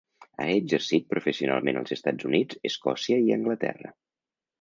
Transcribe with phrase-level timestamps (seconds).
[0.43, 3.93] Ha exercit professionalment als Estats Units, Escòcia i Anglaterra.